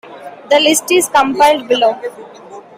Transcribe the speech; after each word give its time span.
The 0.49 0.59
list 0.59 0.89
is 0.89 1.07
compiled 1.09 1.67
below. 1.67 1.93